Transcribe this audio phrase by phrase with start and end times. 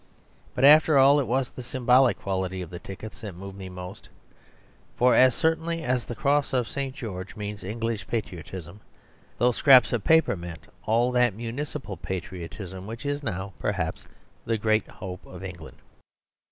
[0.55, 4.09] But after all it was the symbolic quality of the tickets that moved me most.
[4.95, 6.95] For as certainly as the cross of St.
[6.95, 8.79] George means English patriotism,
[9.37, 14.07] those scraps of paper meant all that municipal patriotism which is now, perhaps,
[14.43, 15.77] the greatest hope of England.